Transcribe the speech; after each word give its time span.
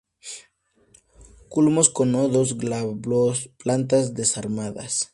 Culmos 1.47 1.91
con 1.91 2.11
nodos 2.13 2.57
glabros. 2.57 3.51
Plantas 3.59 4.15
desarmadas. 4.15 5.09